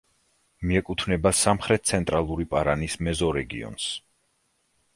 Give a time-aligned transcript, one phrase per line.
[0.69, 3.87] მიეკუთვნება სამხრეთ-ცენტრალური პარანის მეზორეგიონს.